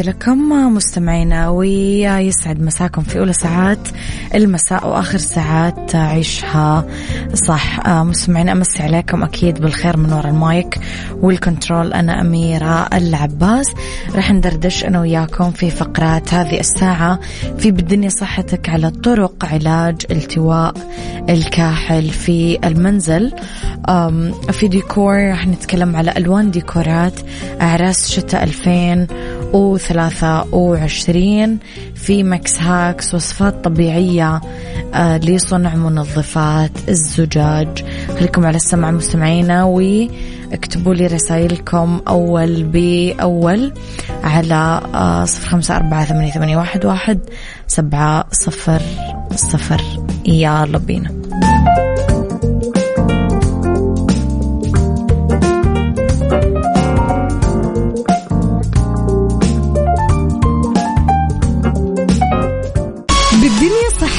تحياتي 0.00 0.18
لكم 0.18 0.74
مستمعينا 0.74 1.48
ويسعد 1.48 2.60
مساكم 2.60 3.02
في 3.02 3.18
أولى 3.18 3.32
ساعات 3.32 3.88
المساء 4.34 4.88
وآخر 4.88 5.18
ساعات 5.18 5.94
عيشها. 5.94 6.86
صح 7.34 7.88
مستمعينا 7.88 8.52
أمسي 8.52 8.82
عليكم 8.82 9.22
أكيد 9.22 9.60
بالخير 9.60 9.96
من 9.96 10.12
وراء 10.12 10.28
ال 10.28 10.40
mic 10.40 10.78
وال 11.22 11.36
control. 11.36 11.92
أنا 11.92 12.20
أميرة 12.20 12.86
العباس. 12.92 13.66
رح 14.14 14.32
ندردش 14.32 14.84
أنا 14.84 15.00
وياكم 15.00 15.50
في 15.50 15.70
فقرات 15.70 16.34
هذه 16.34 16.60
الساعة. 16.60 17.20
في 17.58 17.70
بالدنيا 17.70 18.08
صحتك 18.08 18.68
على 18.68 18.90
طرق 18.90 19.44
علاج 19.44 19.96
التواء 20.10 20.74
الكاحل 21.28 22.10
في 22.10 22.58
المنزل. 22.64 23.32
في 24.52 24.68
ديكور 24.68 25.30
رح 25.30 25.46
نتكلم 25.46 25.96
على 25.96 26.14
ألوان 26.16 26.50
ديكورات. 26.50 27.20
أعراس 27.60 28.10
شتاء 28.10 28.42
2000 28.42 29.06
وثلاثة 29.10 29.39
وعشرين 30.52 31.58
في 31.94 32.22
Mix 32.22 32.60
Hacks 32.62 33.14
وصفات 33.14 33.64
طبيعية 33.64 34.40
آه، 34.94 35.18
لصنع 35.18 35.74
منظفات 35.74 36.70
الزجاج. 36.88 37.84
خليكم 38.18 38.46
على 38.46 38.56
السمع 38.56 38.90
مستمعينا 38.90 39.64
واكتبوا 39.64 40.94
لي 40.94 41.06
رسائلكم 41.06 42.00
أول 42.08 42.62
بأول 42.62 43.72
على 44.24 44.80
آه، 44.94 45.24
صفر 45.24 45.48
خمسة 45.48 45.76
أربعة 45.76 46.04
ثمانية 46.04 46.56
واحد 46.56 46.84
واحد 46.84 47.20
سبعة 47.66 48.24
صفر 48.32 48.82
صفر. 49.34 49.82
يلا 50.26 50.78
بينا. 50.78 51.19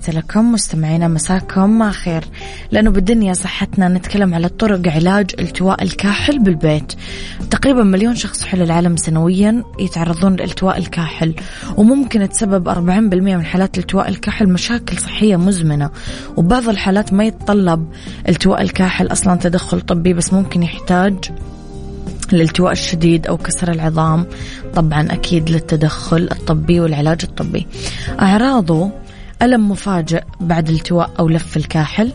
تحياتي 0.00 0.18
لكم 0.18 0.52
مستمعينا 0.52 1.08
مساكم 1.08 1.90
خير. 1.90 2.24
لأنه 2.70 2.90
بالدنيا 2.90 3.32
صحتنا 3.32 3.88
نتكلم 3.88 4.34
على 4.34 4.48
طرق 4.48 4.88
علاج 4.88 5.30
التواء 5.38 5.82
الكاحل 5.82 6.38
بالبيت. 6.38 6.92
تقريبا 7.50 7.82
مليون 7.82 8.16
شخص 8.16 8.44
حول 8.44 8.62
العالم 8.62 8.96
سنويا 8.96 9.64
يتعرضون 9.78 10.36
لالتواء 10.36 10.78
الكاحل 10.78 11.34
وممكن 11.76 12.28
تسبب 12.28 12.68
40% 12.68 13.36
من 13.36 13.44
حالات 13.44 13.78
التواء 13.78 14.08
الكاحل 14.08 14.48
مشاكل 14.48 14.98
صحية 14.98 15.36
مزمنة. 15.36 15.90
وبعض 16.36 16.68
الحالات 16.68 17.12
ما 17.12 17.24
يتطلب 17.24 17.86
التواء 18.28 18.62
الكاحل 18.62 19.12
أصلا 19.12 19.36
تدخل 19.36 19.80
طبي 19.80 20.12
بس 20.12 20.32
ممكن 20.32 20.62
يحتاج 20.62 21.14
الالتواء 22.32 22.72
الشديد 22.72 23.26
أو 23.26 23.36
كسر 23.36 23.72
العظام. 23.72 24.26
طبعا 24.74 25.12
أكيد 25.12 25.50
للتدخل 25.50 26.28
الطبي 26.32 26.80
والعلاج 26.80 27.20
الطبي. 27.22 27.66
أعراضه 28.20 28.90
ألم 29.42 29.70
مفاجئ 29.70 30.22
بعد 30.40 30.68
التواء 30.68 31.10
أو 31.18 31.28
لف 31.28 31.56
الكاحل؟ 31.56 32.12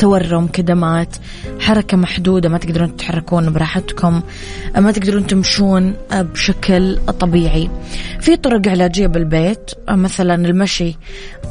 تورم 0.00 0.46
كدمات 0.46 1.16
حركة 1.60 1.96
محدودة 1.96 2.48
ما 2.48 2.58
تقدرون 2.58 2.96
تتحركون 2.96 3.52
براحتكم 3.52 4.22
ما 4.78 4.92
تقدرون 4.92 5.26
تمشون 5.26 5.94
بشكل 6.12 6.98
طبيعي. 7.20 7.70
في 8.20 8.36
طرق 8.36 8.68
علاجية 8.68 9.06
بالبيت 9.06 9.70
مثلا 9.90 10.34
المشي 10.34 10.96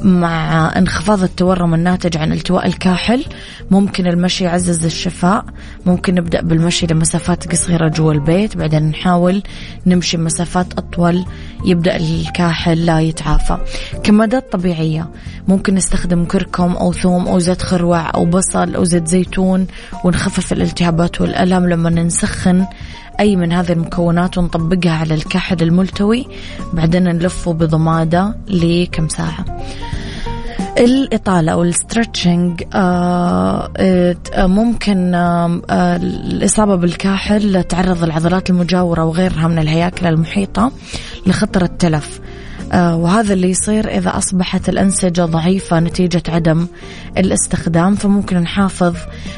مع 0.01 0.71
انخفاض 0.77 1.23
التورم 1.23 1.73
الناتج 1.73 2.17
عن 2.17 2.33
التواء 2.33 2.67
الكاحل 2.67 3.25
ممكن 3.71 4.07
المشي 4.07 4.43
يعزز 4.43 4.85
الشفاء 4.85 5.45
ممكن 5.85 6.15
نبدأ 6.15 6.41
بالمشي 6.41 6.88
لمسافات 6.88 7.51
قصيرة 7.51 7.88
جوا 7.88 8.13
البيت 8.13 8.57
بعدين 8.57 8.89
نحاول 8.89 9.43
نمشي 9.85 10.17
مسافات 10.17 10.73
أطول 10.77 11.25
يبدأ 11.65 11.95
الكاحل 11.95 12.85
لا 12.85 12.99
يتعافى. 12.99 13.57
كمادات 14.03 14.51
طبيعية 14.51 15.09
ممكن 15.47 15.75
نستخدم 15.75 16.25
كركم 16.25 16.71
أو 16.75 16.93
ثوم 16.93 17.27
أو 17.27 17.39
زيت 17.39 17.62
خروع 17.62 18.09
أو 18.15 18.25
بصل 18.25 18.38
أو 18.56 18.84
زيت 18.84 19.08
زيتون 19.08 19.67
ونخفف 20.04 20.54
الالتهابات 20.54 21.21
والألم. 21.21 21.69
لما 21.69 21.89
نسخن 21.89 22.65
أي 23.19 23.36
من 23.36 23.52
هذه 23.52 23.71
المكونات 23.71 24.38
ونطبقها 24.38 24.91
على 24.91 25.13
الكحل 25.13 25.58
الملتوي 25.62 26.28
بعدين 26.73 27.04
نلفه 27.04 27.54
بضمادة 27.54 28.36
لكم 28.47 29.08
ساعة. 29.08 29.45
الإطالة 30.78 31.52
أو 31.52 31.63
الستريتشنج 31.63 32.63
آه، 32.73 33.71
آه، 33.78 34.15
ممكن 34.38 35.15
آه، 35.15 35.62
الإصابة 35.95 36.75
بالكاحل 36.75 37.63
تعرض 37.63 38.04
العضلات 38.04 38.49
المجاورة 38.49 39.04
وغيرها 39.04 39.47
من 39.47 39.60
الهياكل 39.60 40.06
المحيطة 40.06 40.71
لخطر 41.28 41.63
التلف. 41.63 42.19
وهذا 42.73 43.34
اللي 43.34 43.49
يصير 43.49 43.97
إذا 43.97 44.17
أصبحت 44.17 44.69
الأنسجة 44.69 45.21
ضعيفة 45.21 45.79
نتيجة 45.79 46.23
عدم 46.29 46.67
الاستخدام 47.17 47.95
فممكن 47.95 48.38
نحافظ 48.38 48.95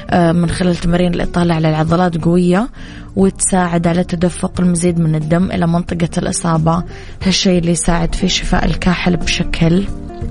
آه، 0.10 0.32
من 0.32 0.50
خلال 0.50 0.76
تمارين 0.76 1.14
الإطالة 1.14 1.54
على 1.54 1.70
العضلات 1.70 2.18
قوية 2.18 2.70
وتساعد 3.16 3.88
على 3.88 4.04
تدفق 4.04 4.62
المزيد 4.62 5.00
من 5.00 5.16
الدم 5.16 5.52
إلى 5.52 5.68
منطقة 5.68 6.10
الإصابة 6.18 6.84
هالشيء 7.24 7.60
اللي 7.60 7.72
يساعد 7.72 8.16
في 8.16 8.28
شفاء 8.28 8.66
الكاحل 8.66 9.18
بشكل 9.18 9.84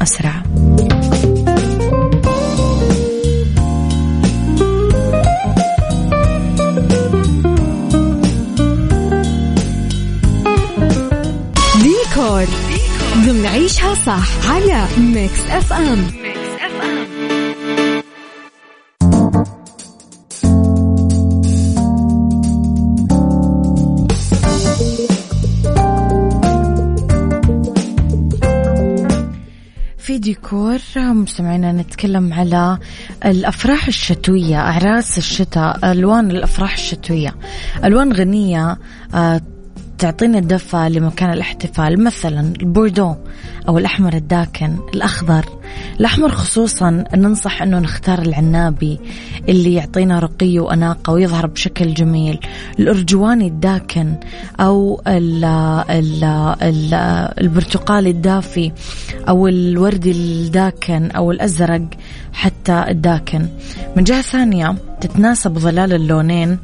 أسرع. 0.03 0.43
عيشها 13.46 13.94
صح 13.94 14.50
على 14.50 14.87
Mix 14.99 15.40
FM 15.51 16.07
FM 16.61 17.21
في 29.98 30.18
ديكور 30.18 30.79
مستمعينا 30.96 31.72
نتكلم 31.72 32.33
على 32.33 32.79
الأفراح 33.24 33.87
الشتوية 33.87 34.57
أعراس 34.61 35.18
الشتاء 35.18 35.92
ألوان 35.92 36.31
الأفراح 36.31 36.72
الشتوية. 36.74 37.35
ألوان 37.85 38.12
غنية 38.12 38.79
آه، 39.14 39.40
تعطينا 40.01 40.39
الدفى 40.39 40.89
لمكان 40.91 41.33
الاحتفال 41.33 42.05
مثلا 42.05 42.53
البوردو 42.61 43.15
أو 43.69 43.79
الأحمر 43.79 44.15
الداكن 44.15 44.77
الأخضر. 44.95 45.45
الأحمر 46.01 46.29
خصوصا 46.29 47.05
ننصح 47.15 47.63
أنه 47.63 47.79
نختار 47.79 48.19
العنابي 48.23 49.01
اللي 49.49 49.75
يعطينا 49.75 50.19
رقي 50.19 50.59
وأناقة 50.59 51.13
ويظهر 51.13 51.47
بشكل 51.47 51.95
جميل. 51.95 52.41
الأرجواني 52.79 53.47
الداكن 53.47 54.15
أو 54.61 55.03
ال 55.07 55.45
ال 55.91 56.25
ال 56.63 56.95
البرتقالي 57.41 58.11
الدافي 58.11 58.73
أو 59.29 59.49
الوردي 59.49 60.11
الداكن 60.11 61.11
أو 61.11 61.31
الأزرق 61.31 61.83
حتى 62.33 62.85
الداكن. 62.89 63.49
من 63.97 64.05
جهة 64.05 64.23
ثانية 64.23 64.75
تتناسب 65.01 65.59
ظلال 65.59 65.93
اللونين. 65.93 66.59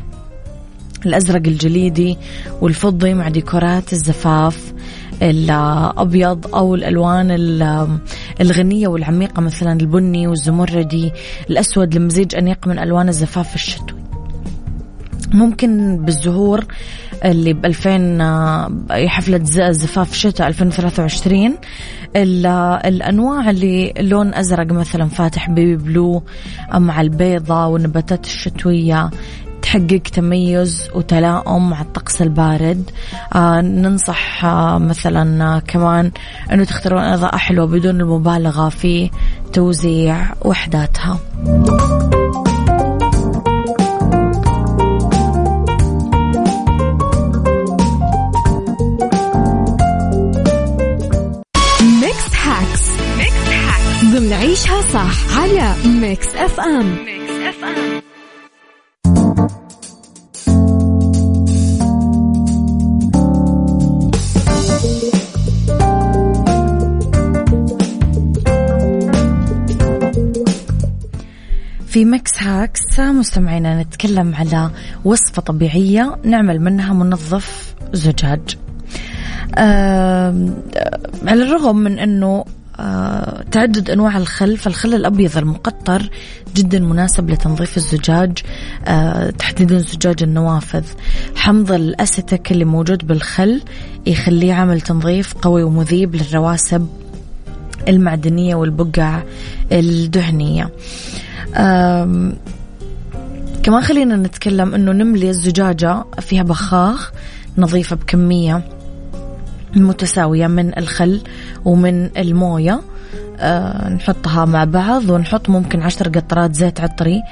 الأزرق 1.06 1.42
الجليدي 1.46 2.18
والفضي 2.60 3.14
مع 3.14 3.28
ديكورات 3.28 3.92
الزفاف 3.92 4.72
الأبيض 5.22 6.54
أو 6.54 6.74
الألوان 6.74 7.30
الغنية 8.40 8.88
والعميقة 8.88 9.40
مثلا 9.40 9.72
البني 9.72 10.26
والزمردي 10.26 11.12
الأسود 11.50 11.94
لمزيج 11.94 12.34
أنيق 12.34 12.66
من 12.66 12.78
ألوان 12.78 13.08
الزفاف 13.08 13.54
الشتوي. 13.54 14.00
ممكن 15.34 16.04
بالزهور 16.04 16.64
اللي 17.24 17.52
ب 17.52 17.66
2000 17.66 19.08
حفلة 19.08 19.40
زفاف 19.72 20.14
شتاء 20.14 20.48
2023 20.48 21.54
الأنواع 22.16 23.50
اللي 23.50 23.92
لون 24.00 24.34
أزرق 24.34 24.72
مثلا 24.72 25.08
فاتح 25.08 25.50
بيبي 25.50 25.76
بلو 25.76 26.22
مع 26.74 27.00
البيضة 27.00 27.66
والنباتات 27.66 28.24
الشتوية 28.24 29.10
تحقق 29.66 30.02
تميز 30.12 30.88
وتلاؤم 30.94 31.70
مع 31.70 31.80
الطقس 31.80 32.22
البارد. 32.22 32.90
آه 33.34 33.60
ننصح 33.60 34.44
آه 34.44 34.78
مثلا 34.78 35.44
آه 35.44 35.58
كمان 35.58 36.10
أنه 36.52 36.64
تختارون 36.64 37.02
إضاءة 37.02 37.36
حلوة 37.36 37.66
بدون 37.66 38.00
المبالغة 38.00 38.68
في 38.68 39.10
توزيع 39.52 40.34
وحداتها. 40.42 41.18
Mix 51.82 52.34
Hacks 52.44 52.90
Mix 53.18 53.48
Hacks 53.48 54.04
ضمن 54.04 54.32
عيشها 54.32 54.80
صح 54.80 55.38
على 55.38 55.74
Mix 55.84 56.34
FM 56.36 56.96
Mix 57.04 57.32
FM 57.48 58.05
في 71.96 72.04
Mix 72.04 72.42
Hacks 72.42 73.00
مستمعينا 73.00 73.82
نتكلم 73.82 74.34
على 74.34 74.70
وصفة 75.04 75.42
طبيعية 75.42 76.16
نعمل 76.24 76.60
منها 76.60 76.92
منظف 76.92 77.74
زجاج. 77.92 78.40
على 81.26 81.42
الرغم 81.42 81.76
من 81.76 81.98
أنه 81.98 82.44
آه 82.80 83.44
تعدد 83.50 83.90
أنواع 83.90 84.16
الخل 84.16 84.56
فالخل 84.56 84.94
الأبيض 84.94 85.38
المقطر 85.38 86.10
جدا 86.56 86.78
مناسب 86.78 87.30
لتنظيف 87.30 87.76
الزجاج. 87.76 88.38
آه 88.86 89.30
تحديدا 89.30 89.78
زجاج 89.78 90.22
النوافذ. 90.22 90.84
حمض 91.36 91.72
الاسيتك 91.72 92.52
اللي 92.52 92.64
موجود 92.64 93.06
بالخل 93.06 93.62
يخليه 94.06 94.54
عامل 94.54 94.80
تنظيف 94.80 95.34
قوي 95.34 95.62
ومذيب 95.62 96.14
للرواسب. 96.14 96.88
المعدنية 97.88 98.54
والبقع 98.54 99.22
الدهنية. 99.72 100.70
كمان 103.62 103.82
خلينا 103.82 104.16
نتكلم 104.16 104.74
إنه 104.74 104.92
نملي 104.92 105.30
الزجاجة 105.30 106.04
فيها 106.20 106.42
بخاخ 106.42 107.12
نظيفة 107.58 107.96
بكمية 107.96 108.62
متساوية 109.76 110.46
من 110.46 110.78
الخل 110.78 111.20
ومن 111.64 112.10
الموية. 112.16 112.80
أه 113.40 113.88
نحطها 113.88 114.44
مع 114.44 114.64
بعض 114.64 115.10
ونحط 115.10 115.48
ممكن 115.48 115.82
عشر 115.82 116.08
قطرات 116.08 116.54
زيت 116.54 116.80
عطري 116.80 117.22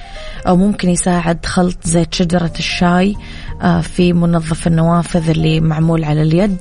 أو 0.46 0.56
ممكن 0.56 0.88
يساعد 0.88 1.46
خلط 1.46 1.78
زيت 1.84 2.14
شجرة 2.14 2.52
الشاي 2.58 3.14
أه 3.62 3.80
في 3.80 4.12
منظف 4.12 4.66
النوافذ 4.66 5.30
اللي 5.30 5.60
معمول 5.60 6.04
على 6.04 6.22
اليد 6.22 6.56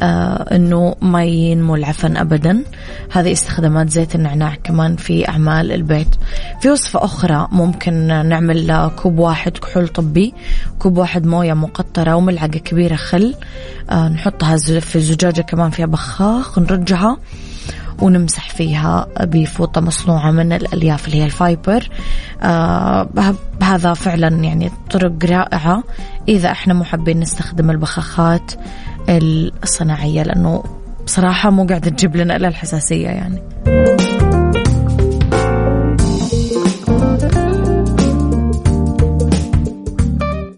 آه 0.00 0.56
إنه 0.56 0.96
ما 1.02 1.24
ينمو 1.24 1.74
العفن 1.74 2.16
ابدا. 2.16 2.64
هذه 3.12 3.32
استخدامات 3.32 3.90
زيت 3.90 4.14
النعناع 4.14 4.54
كمان 4.64 4.96
في 4.96 5.28
أعمال 5.28 5.72
البيت. 5.72 6.08
في 6.60 6.70
وصفة 6.70 7.04
أخرى 7.04 7.48
ممكن 7.52 7.94
نعمل 8.28 8.90
كوب 8.96 9.18
واحد 9.18 9.58
كحول 9.58 9.88
طبي 9.88 10.34
كوب 10.78 10.98
واحد 10.98 11.26
موية 11.26 11.52
مقطرة 11.52 12.14
وملعقة 12.14 12.46
كبيرة 12.46 12.96
خل 12.96 13.34
آه 13.90 14.08
نحطها 14.08 14.56
في 14.80 15.00
زجاجة 15.00 15.40
كمان 15.40 15.70
فيها 15.70 15.86
بخاخ 15.86 16.58
نرجعها 16.58 17.16
ونمسح 18.02 18.50
فيها 18.50 19.06
بفوطة 19.20 19.80
مصنوعة 19.80 20.30
من 20.30 20.52
الألياف 20.52 21.06
اللي 21.06 21.20
هي 21.20 21.24
ال 21.24 21.33
fiber. 21.33 21.88
آه 22.42 23.08
هذا 23.62 23.94
فعلا 23.94 24.28
يعني 24.28 24.70
طرق 24.90 25.24
رائعة. 25.24 25.82
إذا 26.28 26.50
إحنا 26.50 26.74
محبين 26.74 27.20
نستخدم 27.20 27.70
البخاخات 27.70 28.52
الصناعية 29.62 30.22
لأنه 30.22 30.64
بصراحة 31.04 31.50
مو 31.50 31.66
قاعدة 31.66 31.90
تجيب 31.90 32.16
لنا 32.16 32.36
إلا 32.36 32.48
الحساسية 32.48 33.08
يعني. 33.08 33.42